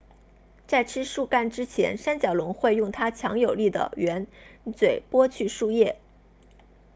[0.65, 4.25] 在吃树干之前三角龙会用它强有力的喙
[4.75, 5.99] 嘴剥去树叶